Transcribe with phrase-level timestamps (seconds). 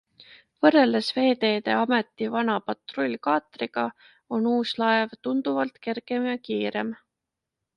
[0.65, 3.83] Võrreldes veeteede ameti vana patrullkaatriga
[4.39, 6.95] on uus laev tunduvalt kergem ja kiirem.